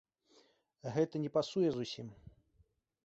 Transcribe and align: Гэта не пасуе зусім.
Гэта 0.95 1.15
не 1.25 1.29
пасуе 1.37 1.69
зусім. 1.77 2.07